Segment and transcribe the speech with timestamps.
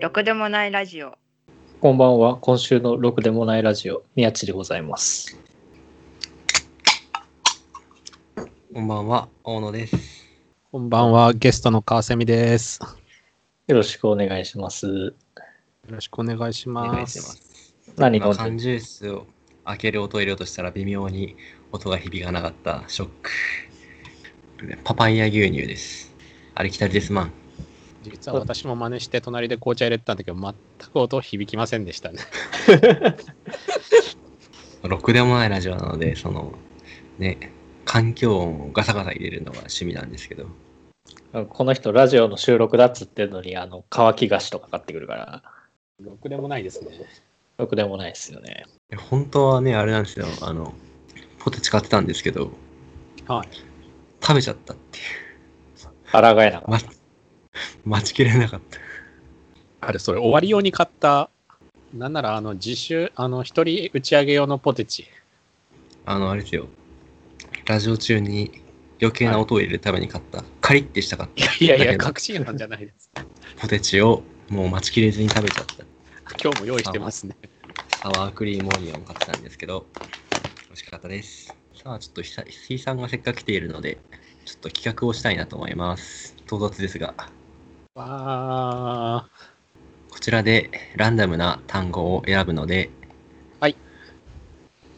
[0.00, 1.18] ろくでもないラジオ。
[1.78, 2.36] こんばんは。
[2.36, 5.38] 今週のろくでもないラジオ、宮地でございます。
[8.72, 10.26] こんばんは、大野です。
[10.72, 12.80] こんばんは、ゲストの川蝉です。
[13.66, 14.86] よろしくお願いします。
[14.86, 15.12] よ
[15.90, 17.74] ろしくお願いしおます。
[17.98, 19.26] 何飲んで今缶ジュースを
[19.66, 21.36] 開ける音を入れようとしたら微妙に
[21.72, 23.30] 音が響かなかったショック。
[24.82, 26.10] パパイヤ牛乳です。
[26.54, 27.39] ありきたりですまん。
[28.02, 30.54] 実は私も真似して隣で紅茶入れてたんだけど、全
[30.92, 32.18] く音響きませんでしたね。
[34.82, 36.52] ろくでもないラジオなので、その、
[37.18, 37.52] ね、
[37.84, 40.46] 環境音をガサガサ入れるのが趣味なんですけど、
[41.48, 45.42] この人、ラジオの収録だっつってんのに、あの、乾き菓子とか買ってくるから、
[46.00, 46.90] ろくでもないですね。
[47.58, 48.64] ろくでもないですよね。
[49.10, 50.74] 本当はね、あれなんですよ、あの、
[51.38, 52.50] ポテチ買ってたんですけど、
[53.28, 53.48] はい。
[54.22, 55.04] 食べちゃったっていう。
[56.10, 56.78] 抗えなかっま、
[57.84, 58.78] 待ちきれなかった。
[59.88, 61.30] あれ、それ終わり用に買った、
[61.94, 65.06] なんなら、あの、自主、あの、一人打ち上げ用のポテチ。
[66.04, 66.68] あの、あれですよ。
[67.66, 68.62] ラジオ中に
[69.00, 73.10] 余計な音を入れるために買った、カリッてしたかったいやいや、だけど確信犯じゃないです。
[73.56, 75.84] ポテチをもう待ちきれずに食べちゃった。
[76.42, 77.36] 今日も用意してますね。
[78.02, 79.86] サワークリームオニオン買ってたんですけど、
[80.68, 81.54] 美味しかったです。
[81.74, 83.98] さあ、ちょっとひさ、ひいさんがせっかく来ているので、
[84.44, 86.34] ちょっと企画をしたいなと思います。
[86.46, 87.14] 唐突ですが、
[88.00, 89.28] わ
[90.10, 92.90] こちらでランダムな単語を選ぶので、
[93.60, 93.76] はい。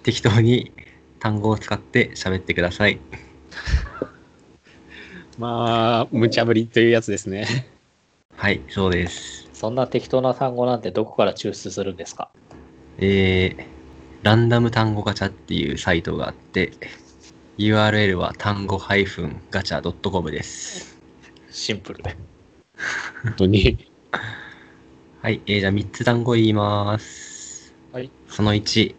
[0.03, 0.73] 適当に
[1.21, 2.99] 単語を使って喋ってください。
[2.99, 4.07] ー。
[5.39, 7.69] まあ、無茶ぶりというやつですね。
[8.37, 9.47] はい、そうです。
[9.49, 9.55] た。
[9.55, 12.31] そんな適当な単語なんてどこから抽出するんですか？
[12.99, 13.65] えー、
[14.23, 16.73] ランダム単語ガチャっていうサイトがあって、
[17.59, 18.95] URL は単語ガ
[19.63, 20.99] チャ .com です。
[21.51, 22.03] シンプル。
[23.23, 23.79] 本当に。
[25.23, 27.73] はい、えー、じゃあ3つ単語言います。
[27.93, 28.11] はい。
[28.29, 28.97] その1、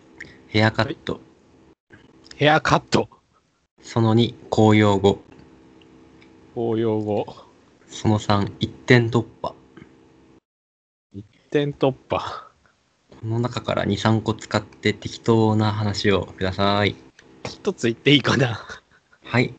[0.48, 1.20] ヘアカット。
[2.38, 3.10] ヘアカット。
[3.82, 5.22] その2、公用語。
[6.56, 7.26] 応用語。
[7.88, 9.54] その3、一点突破。
[11.14, 12.48] 一点突破。
[13.20, 16.96] この中から2、3個使って適当な話をください。
[17.44, 18.62] 一つ言っていいかな。
[19.26, 19.54] はい。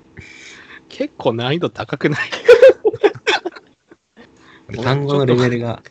[0.88, 2.30] 結構難易度高くない？
[4.76, 5.82] 単語のレベルが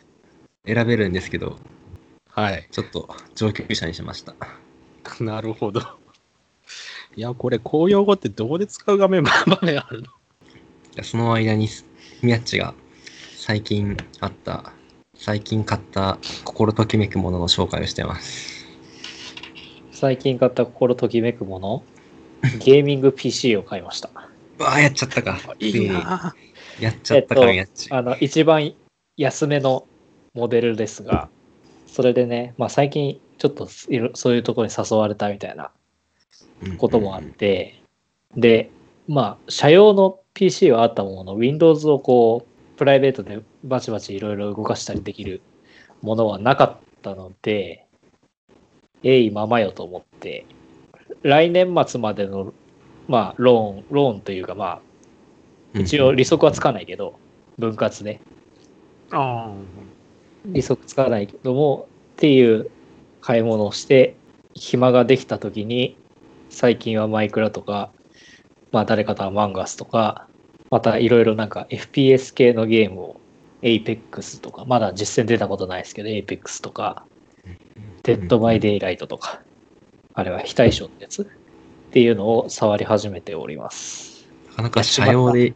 [0.66, 1.58] 選べるんですけど、
[2.30, 2.66] はい。
[2.70, 4.34] ちょっと上級者にしました。
[5.20, 5.80] なるほど。
[7.16, 9.30] いや、これ、公用語ってどこで使う画面、場
[9.62, 11.04] 面あるの？
[11.04, 11.68] その間に、
[12.22, 12.74] みやっちが
[13.36, 14.72] 最近あった、
[15.16, 18.66] 最近買った心ときめくものの紹介をしてます。
[19.92, 21.84] 最近買った心ときめくもの？
[22.58, 24.10] ゲーミング PC を買いました。
[24.58, 25.38] うわあ、やっちゃったか。
[25.60, 26.34] いいな
[26.80, 27.92] やっちゃったか、えっとみやっち。
[27.92, 28.72] あの、一番
[29.16, 29.86] 安めの
[30.34, 31.28] モデルですが、
[31.86, 33.68] それでね、まあ最近ちょっと
[34.14, 35.70] そういうところに誘われたみたいな
[36.78, 37.80] こともあって、
[38.36, 38.70] で、
[39.06, 45.42] まあ、社用の PC はあったものの、Windows をこう、プライベートでバチバチいろいろ動かしたりできる
[46.02, 47.86] ものはなかったので、
[49.02, 50.46] えいままよと思って、
[51.22, 52.52] 来年末までの、
[53.06, 54.93] まあ、ローン、ローンというか、まあ、うん
[55.74, 57.18] 一応利息はつかないけど、
[57.58, 58.20] 分割で。
[59.10, 59.52] あ
[60.46, 62.70] 利息つかないけども、っていう
[63.20, 64.16] 買い物をして、
[64.54, 65.96] 暇ができた時に、
[66.50, 67.90] 最近はマイクラとか、
[68.70, 70.28] まあ誰かと Among Us とか、
[70.70, 73.20] またいろいろなんか FPS 系のゲームを、
[73.62, 77.06] Apex とか、まだ実戦出たことないですけど、Apex とか、
[78.02, 79.40] Dead by Daylight とか、
[80.12, 81.26] あれは非対称ってやつっ
[81.90, 84.28] ていうのを触り始めております。
[84.50, 85.54] なかなか社用で、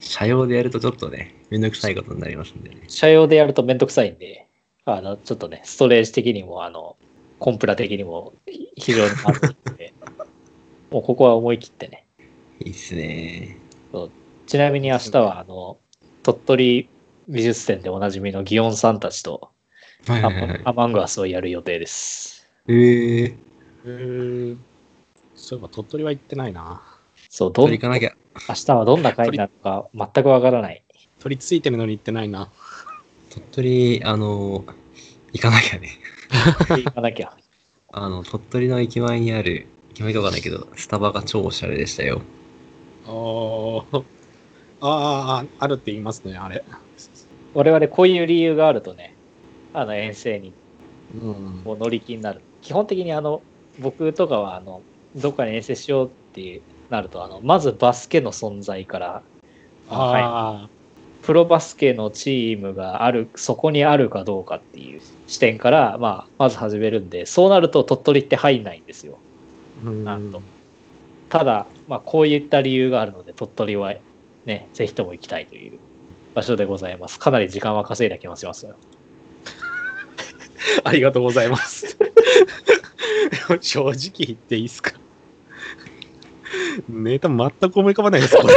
[0.00, 2.82] 社用でやるとちょっとね、めんどくさいことになりますんでね。
[2.88, 4.46] 社用でやるとめんどくさいんで、
[4.84, 6.96] あの、ちょっとね、ストレージ的にも、あの、
[7.38, 8.32] コンプラ的にも
[8.76, 9.94] 非常にまずいんで、
[10.90, 12.06] もうここは思い切ってね。
[12.60, 13.58] いいっすね。
[14.46, 15.78] ちなみに明日は、あの、
[16.22, 16.88] 鳥取
[17.28, 19.50] 美術展でおなじみの祇園さんたちと
[20.08, 20.60] アはいはいはい。
[20.64, 22.48] アマングアスをやる予定です。
[22.68, 24.56] えー、へー
[25.34, 26.82] そういえば鳥取は行ってないな。
[27.28, 28.12] そう、どん行かなきゃ。
[28.48, 30.82] 明日はどんな会になるか全くわからない。
[31.20, 32.50] 取り付いてるのに行ってないな。
[33.30, 34.64] 鳥取、あの、
[35.32, 35.90] 行かなきゃね。
[36.68, 37.32] 行かなきゃ。
[37.92, 42.20] あの、鳥取の駅前にある、駅前とかないけど、スタバが超おしゃれでしたよ。
[43.06, 44.04] あー
[44.80, 46.62] あー、あるって言いますね、あれ。
[47.54, 49.14] 我々こういう理由があるとね、
[49.72, 50.52] あの遠征に
[51.14, 51.62] うん。
[51.64, 52.42] こう乗り気になる。
[52.62, 53.42] 基本的にあの、
[53.80, 54.82] 僕とかはあの、
[55.14, 59.22] どっかに遠征しようっていうなると、あの、まずバスケの存在から、
[59.88, 60.68] はいあ
[61.22, 69.18] プロバスケのチームがあるそこにあるかどうかっていう視点から、まあ、まず始めるんでそうなると鳥取って入んないんですよ。
[70.04, 70.40] なんと
[71.28, 73.94] ただ、まあ、こういった理由があるので鳥取は
[74.44, 75.80] ねぜひとも行きたいという
[76.34, 77.18] 場所でございます。
[77.18, 78.76] かなり時間は稼いだ気もしますよ。
[80.84, 81.98] ありがとうございます。
[83.60, 84.92] 正直言っていいですか？
[86.88, 88.54] ネタ全く思い浮かばないです、これ。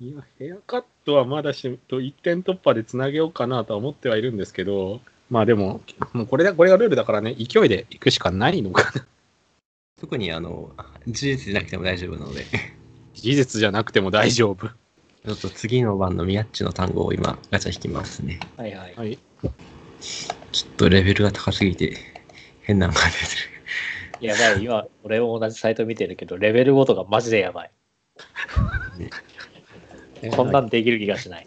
[0.00, 5.00] いや、ヘアカットはまだし、と一点突破でつなげようかなとは思ってはいるんですけど、
[5.30, 5.80] まあでも、
[6.12, 9.06] もうこれだ、これがルールだからね、勢いで行くしかないのかな。
[10.00, 10.72] 特にあの、
[11.06, 12.44] 事実じゃなくても大丈夫なので。
[13.14, 14.68] 事実じゃなくても大丈夫。
[14.68, 18.40] ちょっと次の番のミヤッチの単語を今、ガチャ引きますね。
[18.56, 18.94] はいはい。
[18.96, 19.18] はい、
[20.52, 21.96] ちょっとレベルが高すぎて、
[22.60, 23.18] 変なのが出て
[23.48, 23.53] る。
[24.20, 27.70] やばい、今、俺も同じサイト見てるけど、レベルごとがマジでやばい。
[30.22, 31.46] ね、こんなんできる気がしない。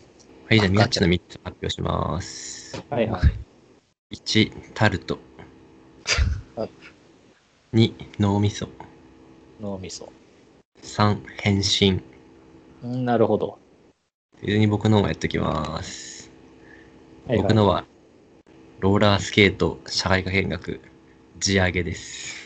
[0.50, 2.84] はい、じゃあ、ミヤッチの3つ発表します。
[2.90, 3.20] はいは
[4.12, 4.16] い。
[4.16, 5.20] 1、タルト。
[7.74, 8.68] 2、脳みそ。
[9.60, 10.12] 脳みそ。
[10.82, 12.02] 3、変身。
[12.84, 13.58] なるほど。
[14.42, 16.32] 事に僕の方もやっておきます。
[17.28, 17.86] はいはい、僕のは、
[18.80, 20.80] ローラースケート、社会科見学、
[21.40, 22.37] 地上げです。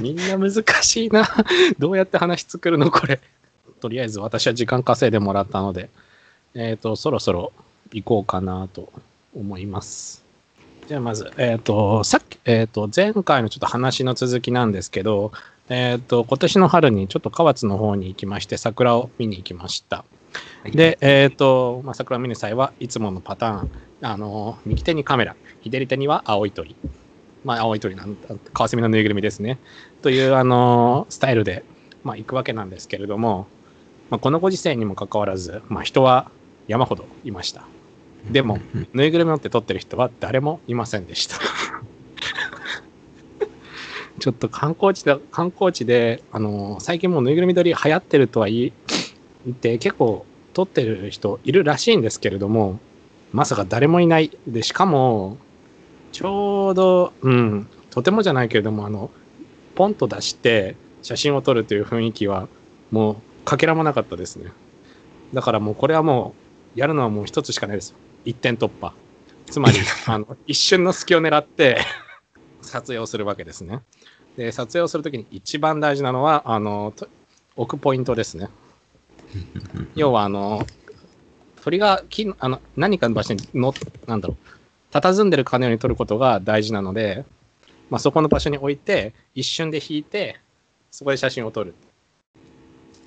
[0.00, 1.28] みんな難しいな。
[1.78, 3.20] どうやって話作るのこれ。
[3.80, 5.90] とりあえず私は時間稼いでもらったので、
[6.54, 7.52] えっ、ー、と、そろそろ
[7.92, 8.92] 行こうかなと
[9.34, 10.24] 思います。
[10.86, 15.32] じゃあまず、えっ、ー、と、さっき、えっ、ー、と、前回のちょっと話の続きなんですけど、
[15.68, 20.04] えっ、ー、と、今年の春にちょっと河津の方に行きまして、桜を見に行きました。
[20.64, 23.70] で、えっ、と、まあ、桜を見る際はいつものパターン、
[24.02, 26.74] あの、右手にカメラ、左手には青い鳥。
[27.44, 28.16] まあ、青い鳥なん
[28.52, 29.58] カワセミのぬいぐるみですね。
[30.02, 31.64] という、あの、スタイルで、
[32.04, 33.46] まあ、行くわけなんですけれども、
[34.10, 36.30] まあ、このご時世にもかかわらず、まあ、人は
[36.68, 37.64] 山ほどいました。
[38.30, 38.58] でも、
[38.92, 41.36] ぬいぐるみ持って撮ってる人は誰もいませんでした。
[44.18, 48.72] ちょっと観光地で、観光地で、あのー、最近もうぬいぐるみ撮り流行ってるとは言
[49.48, 52.78] って結構撮ってる人いるらしいんですけれども、
[53.32, 54.36] まさか誰もいない。
[54.46, 55.38] で、しかも、
[56.12, 59.10] ちょうど、うん、とてもじゃないけれども、あの、
[59.80, 62.48] ポンと出して写真を撮るという雰囲気は、
[62.90, 63.16] もう、
[63.46, 64.52] かけらもなかったですね。
[65.32, 66.34] だからもうこれはも
[66.76, 67.94] う、やるのはもう一つしかないです。
[68.26, 68.92] 一点突破。
[69.46, 71.78] つまり、 あの、一瞬の隙を狙って
[72.60, 73.80] 撮影をするわけですね。
[74.36, 76.92] で、撮影をするときに一番大事なのは、あの、
[77.56, 78.50] 置くポイントですね。
[79.96, 80.66] 要は、あの、
[81.64, 83.72] 鳥が木あの何かの場所にの、
[84.06, 84.36] なんだろ
[84.92, 87.24] う、佇んでるかのように撮ることが大事なので、
[87.90, 90.40] まあ、そこの場所に置いて、一瞬で引いて、
[90.90, 91.74] そこで写真を撮る。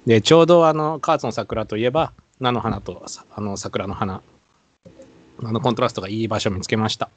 [0.05, 4.21] で、ちょうどあの、カーツの桜といえば、菜の花とあの桜の花、
[5.43, 7.09] あのコントラストがいい場所を見つけました。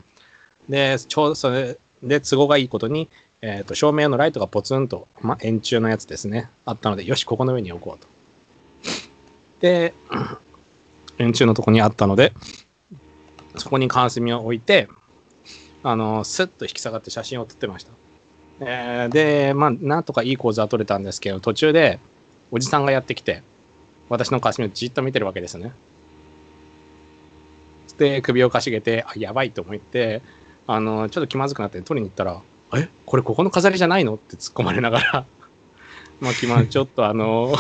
[0.69, 3.09] で、ちょうどそれで都合がいいことに、
[3.43, 8.07] えーと、照明のライトがポツンと、まあ、円柱のやつですね、あったので、よし、ここの上に置こうと。
[9.61, 9.93] で、
[11.19, 12.33] 円柱のとこにあったので、
[13.57, 14.89] そこにカンスミを置いて、
[15.89, 17.93] あの、スッと引き下がって写真を撮ってました。
[18.59, 22.01] えー、で、まあ、なんとかいい構図は撮れたんですけど、途中で、
[22.51, 23.45] おじさんがやってきて、
[24.09, 25.73] 私のカスミをじっと見てるわけですね。
[27.99, 30.23] で、首をかしげて、あ、やばいと思って、
[30.67, 32.43] あの、ちょっと気まずくなって取りに行ったら、
[32.75, 35.25] えこれここの飾りじゃないのって突っ込まれながら
[36.19, 37.55] まあ、気まちょっとあの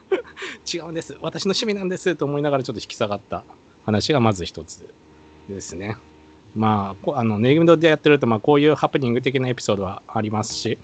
[0.72, 1.18] 違うんです。
[1.20, 3.44] 私の趣味なんですと思いながらちょっと引き下がった
[3.84, 4.88] 話がまず一つ
[5.50, 5.98] ですね。
[6.54, 10.78] まあ、あの、ネギムドでやってると、まあ、こういうハプニング的なエピソードはありますし、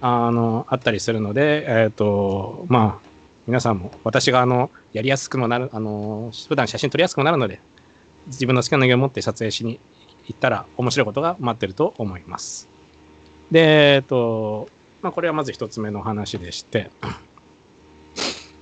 [0.00, 3.08] あの、あったりするので、えっ、ー、と、まあ、
[3.46, 7.60] 皆さんも、私があの、やりやすくもなる、あの、普段写真撮りやすくもなるので、
[8.26, 9.80] 自分の好きなネギを持って撮影しに
[10.26, 12.68] 行ったら面白いことが待ってると思います。
[13.50, 14.68] で、えっ、ー、と、
[15.02, 16.90] まあ、これはまず一つ目の話でして、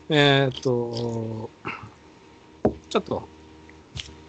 [0.08, 1.50] えっ、ー、と、
[2.88, 3.28] ちょっと、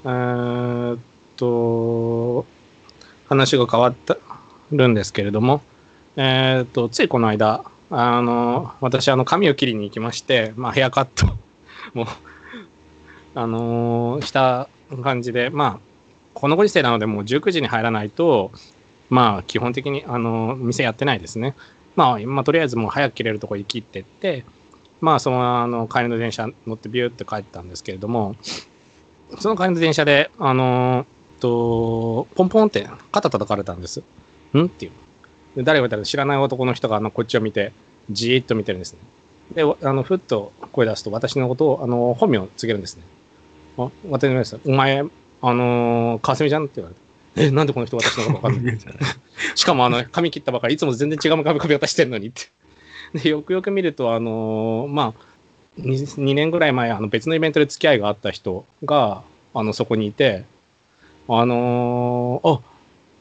[0.03, 0.99] えー、
[1.39, 2.45] と、
[3.27, 4.17] 話が変わった
[4.71, 5.61] るんですけれども、
[6.15, 11.27] えー、と、ついこの間、あの、私、あの、髪を切りに行きまして、まあ、ヘアカット
[11.93, 12.07] も
[13.35, 14.69] あのー、した
[15.03, 15.79] 感じで、まあ、
[16.33, 18.51] このご時世なので、もう19時に入らないと、
[19.09, 21.55] まあ、基本的に、あのー、店やってないですね。
[21.95, 24.45] まあ、まあ、とりあえずもう早く切れるとこに切ってって、
[25.01, 28.35] まあ、その、あの、帰りの電車乗ってビューって帰ったんですけれども、
[29.39, 31.05] その帰りの電車で、あのー、
[31.39, 34.01] と、ポンポンって肩叩かれたんです。
[34.53, 34.65] ん？
[34.65, 34.91] っていう。
[35.55, 37.71] で誰が見たら知らない男の人があのこっちを見て、
[38.09, 38.99] じーっと見てるんですね。
[39.53, 43.03] で、あの、ふっと声出すと私のことを、あの、本名を告げるんですね。
[43.77, 45.03] あ、渡辺さん、お前、
[45.41, 47.47] あのー、川澄じゃんって言われて。
[47.47, 48.77] え、なんでこの人私のことわかんない？
[49.55, 52.43] しかも、あの、髪切ったばかり、いつも全然違う髪髪型してるのにって。
[53.23, 55.29] で、よくよく見ると、あのー、まあ
[55.79, 60.43] 2、2年ぐらい前、あの別のイベントで付き合いがあった人が、あの、そこにいて、
[61.31, 62.61] あのー、あ、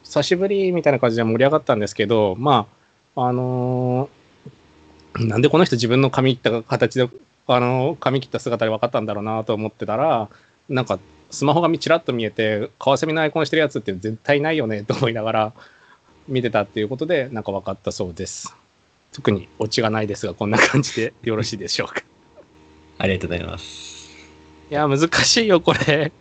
[0.03, 2.67] 久しぶりみたいな感じで盛り上がったんですけど、ま
[3.15, 7.07] あ、あのー、なんでこの人自分の髪切った形で、
[7.47, 10.27] あのー、髪切った姿で分かったんだろうなと思ってたら、
[10.69, 10.99] なんか、
[11.29, 15.53] スマホがちらっと見えて、カワセミのアイコンしてるやつって絶対ないよねと思いながら
[16.27, 18.55] 見てたっていうことで、なんか分かったそうです。
[19.11, 22.01] 特にオチがないですが、こんな感じでよろしいでしょうか。
[22.97, 24.09] ありがとうございます。
[24.71, 26.11] いや、難しいよ、これ。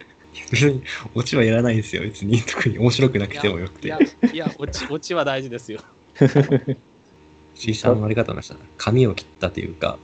[0.50, 0.82] 別に、
[1.14, 2.02] オチはやらないですよ。
[2.02, 3.88] 別に、 特に面白くなくてもよくて。
[3.88, 3.98] いや、
[4.32, 5.80] いや、オチ、オチは大事ですよ。
[7.54, 8.56] C さんのあり方ました。
[8.76, 9.98] 髪を切ったというか、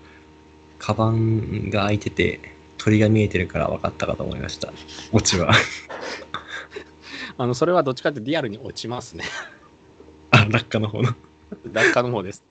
[0.78, 2.40] カバンが開いてて、
[2.78, 4.72] 鳥が見えてるから分かったかと思いました。
[5.12, 5.52] オチは。
[7.38, 9.24] あの、それはどっちかってリアルに落ちますね。
[10.30, 11.14] あ、落下の方の。
[11.72, 12.44] 落下の方です。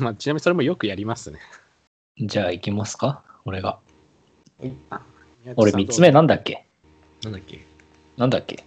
[0.00, 1.38] まあ、ちなみにそれもよくやりますね。
[2.18, 3.78] じゃあ行きますか俺が。
[5.56, 6.66] 俺3つ目なんだっけ？
[7.22, 7.66] なんだっけ？
[8.16, 8.64] なんだっけ？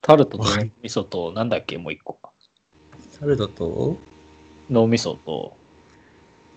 [0.00, 1.78] タルトと味噌となんだっけ？
[1.78, 2.18] もう一個。
[3.20, 3.96] タルトと？
[4.70, 5.56] 脳みそと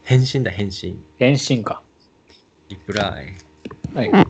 [0.03, 0.97] 変身だ変身。
[1.17, 1.81] 変身か。
[2.69, 3.33] リプライ。
[3.93, 4.27] はい。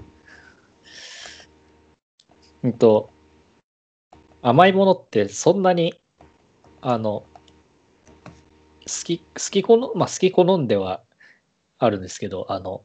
[2.63, 3.09] うんと、
[4.41, 6.01] 甘いものってそんなに、
[6.81, 7.25] あの、
[8.87, 11.03] 好き、好き好まあ、好き好んでは
[11.77, 12.83] あるんですけど、あの、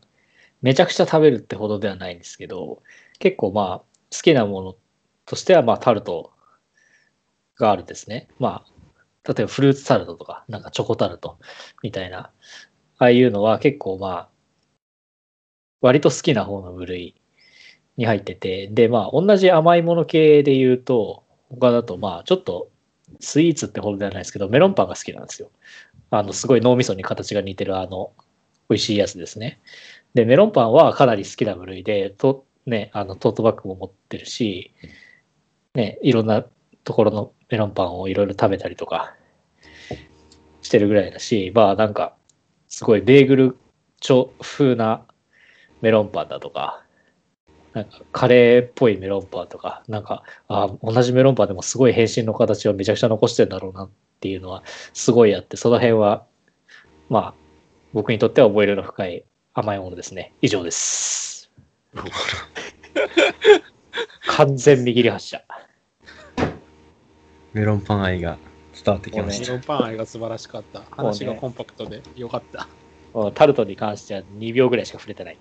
[0.63, 2.83] めちゃくちゃ食べるってほどではないんですけど、
[3.19, 3.79] 結構まあ、
[4.15, 4.77] 好きなもの
[5.27, 6.33] としては、まあ、タルト
[7.57, 8.29] があるんですね。
[8.39, 11.39] まあ、例えばフルーツタルトとか、なんかチョコタルト
[11.83, 12.31] みたいな、
[12.99, 14.29] ああいうのは結構まあ、
[15.81, 17.15] 割と好きな方の部類
[17.97, 22.71] に入ってて、で、まあ、同じ甘いもの系で言うと、他だとまあ、ちょっと
[23.21, 25.51] スイーツってほどではないですけど、メロンパンが好きなんですよ。
[26.11, 28.13] あの、すごい脳みそに形が似てるあの、
[28.71, 29.61] 美味しいやつですね。
[30.15, 34.75] で、メロンパンはかなり好きな部類で、と、ね、あの、トートバッグも持ってるし、
[35.75, 36.45] ね、いろんな
[36.85, 39.15] ところのメロンパンをいろいろ食べたりとか
[40.63, 42.17] してるぐらいだし、まあなんか、
[42.69, 43.57] すごいベーグル
[44.01, 45.05] 調風な
[45.81, 46.85] メロンパンだとか、
[47.73, 53.91] なんかカレーっぽいメロンパンとか、なんか、あ同じメロンパンでもすごい変身の形をめちゃくちゃ残してんだろうなっ
[54.21, 54.63] ていうのは
[54.93, 56.27] すごいあって、その辺は、
[57.09, 57.35] まあ、
[57.93, 60.33] 僕にとっては覚えるの深い甘いものですね。
[60.41, 61.51] 以上です。
[64.29, 65.43] 完全見切り発車。
[67.53, 68.39] メロンパン愛が
[68.73, 69.43] 伝わってきました。
[69.43, 70.83] メロンパン愛が素晴らしかった。
[70.93, 72.69] 話がコンパクトでよかった。
[73.33, 75.39] タルトに関しては2秒ぐらいしか触れてない。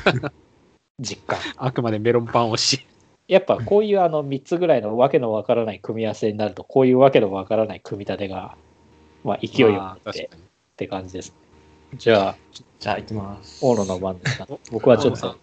[1.00, 1.38] 実感。
[1.56, 2.86] あくまでメロンパン推し。
[3.28, 8.58] やっぱこういうあの3つぐらいのわけのわからない組み合わせになると、こういうわけのわからない組み立てが、
[9.24, 10.38] まあ、勢いを持ってっ
[10.76, 11.34] て感じです。
[11.94, 12.36] じゃあ、
[12.80, 13.64] じゃあ行きます。
[13.64, 14.48] 大野の番ですか？
[14.70, 15.38] 僕はちょっと、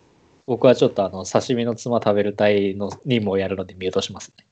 [0.46, 4.46] 僕はちょっとあの刺身の妻食べる隊の任務をやるのでミュートしますね。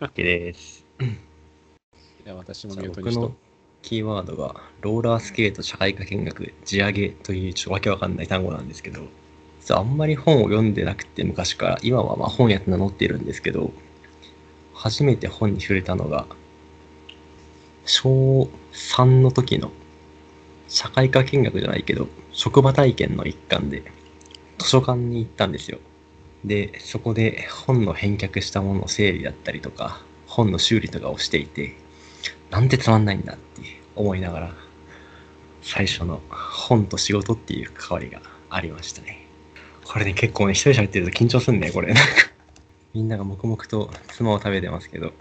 [0.00, 0.84] OK です。
[1.00, 3.32] いや私もミュートにしと
[3.82, 9.02] キーワードがローラースケート社会科見学地上げというちょっとわけわかんない単語なんですけど
[9.60, 13.72] 実はあんまり本を読んでなくて昔から今はまあ本屋って名乗っているんですけど
[14.72, 16.26] 初めて本に触れたのが
[17.84, 19.72] 小3の時の
[20.72, 23.82] 社会科見学じゃないけど、職場体験の一環で
[24.56, 25.78] 図書館に行ったんですよ。
[26.46, 31.76] で、そこで本の返却したものの整理だったりとか、本の修理とかをしていて、
[32.50, 33.60] なんてつまんないんだって
[33.96, 34.54] 思いながら、
[35.60, 39.26] 最初の本と仕事っていう関わりがありましたね。
[39.84, 41.92] これね、結構ね、一人喋ってると緊張すんね、これ。
[41.92, 42.12] なんか
[42.94, 45.12] みんなが黙々と妻を食べてますけど。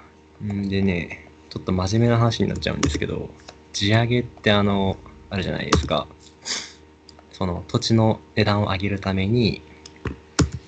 [0.41, 3.29] んでね、ちょっと真面目な話になっちゃうんですけど、
[3.74, 4.98] 地上げってあの、
[5.31, 6.07] あるじゃないですか。
[7.31, 9.61] その土地の値段を上げるために、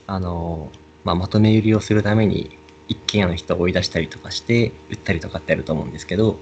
[0.08, 0.72] あの、
[1.04, 6.40] まあ、まとめ売りをするために、一軒家の人を追い出したりとかして、売ったりとかってあると思うんですけど、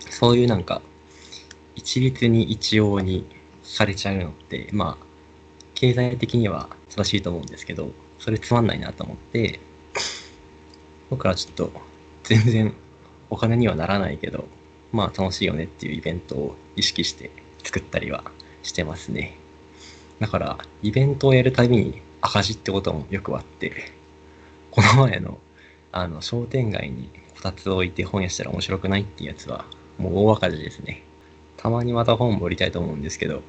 [0.00, 0.82] そういうなんか、
[1.76, 3.24] 一律に一様に
[3.62, 5.06] されちゃうのって、まあ、
[5.74, 9.60] 経済的には正しいと思うんですけど、それつまんないなと思って、
[11.08, 11.72] 僕はちょっと
[12.24, 12.74] 全然
[13.30, 14.44] お金にはならないけど、
[14.92, 17.30] まあ楽しいよねっていうイベントを意識して
[17.64, 18.24] 作ったりは
[18.62, 19.36] してますね。
[20.20, 23.72] だから、イベントをやるたびに赤字ってこともよくあって、
[24.70, 25.38] この前の、
[25.90, 29.64] あの、商店街にこたつを置いて本屋したら面白くないっていうやつは、
[29.98, 31.02] もう大赤字ですね。
[31.56, 33.42] たまにまた本も売りたいと思うんですけど、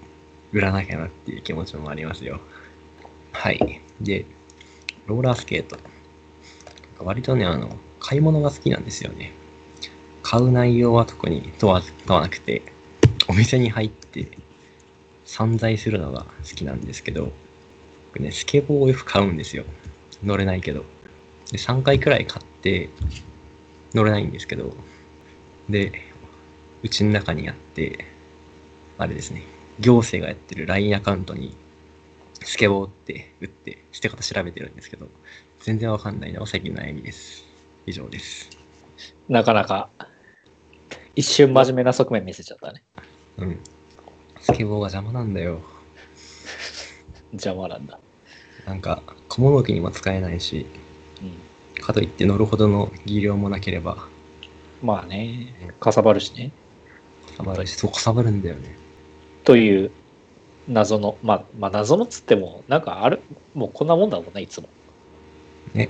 [0.51, 2.39] 売らなきゃなっていう気持ちもありますよ。
[3.31, 3.81] はい。
[3.99, 4.25] で、
[5.07, 5.77] ローラースケート。
[6.99, 9.33] 割とね、あの、買い物が好きなんですよね。
[10.23, 12.61] 買う内容は特に問わ問わなくて、
[13.35, 14.27] 店に入って
[15.25, 17.31] 散財するのが好きなんですけど、
[18.13, 19.65] 僕ね、スケボーをよく買うんですよ。
[20.23, 20.85] 乗れないけど。
[21.51, 22.89] で、3回くらい買って、
[23.93, 24.73] 乗れないんですけど、
[25.69, 25.91] で、
[26.83, 28.05] うちの中にあって、
[28.97, 29.43] あれですね、
[29.79, 31.55] 行政がやってる LINE アカウントに、
[32.43, 35.07] スケボーって打って、捨て方調べてるんですけど、
[35.61, 37.43] 全然わかんないのが最近の悩みです。
[37.85, 38.49] 以上です。
[39.27, 39.89] なかなか、
[41.15, 42.83] 一瞬真面目な側面見せちゃったね。
[43.37, 43.59] うん。
[44.39, 45.59] スケボーが邪魔なんだよ。
[47.33, 47.99] 邪魔なんだ。
[48.65, 50.65] なんか、小物置きにも使えないし、
[51.21, 51.81] うん。
[51.81, 54.07] かといって乗るほどの技量もなければ、
[54.81, 56.51] まあね、かさばるしね。
[57.27, 58.75] かさばるし、そうかさばるんだよね。
[59.43, 59.91] という
[60.67, 63.19] 謎の、まあ、まあ謎のっつっても、なんかある、
[63.53, 64.69] もうこんなもんだもんね、いつも。
[65.73, 65.89] ね。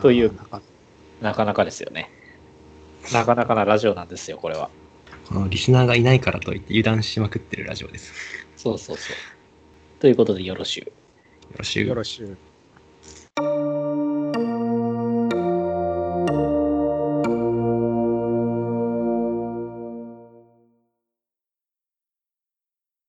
[0.00, 0.62] というなんか
[1.20, 2.10] なかなかですよね。
[3.12, 4.70] なかなかなラジオなんですよ、これは。
[5.24, 8.18] このリスナーがいないからといって油断しまくってるラジオです。
[8.56, 9.16] そうそうそう。
[9.98, 10.84] ということでよろしゅう。
[10.86, 12.38] よろしゅうよろしゅう。